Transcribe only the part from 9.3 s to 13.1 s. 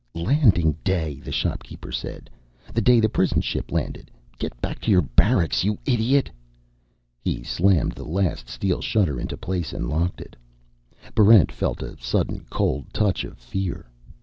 place and locked it. Barrent felt a sudden cold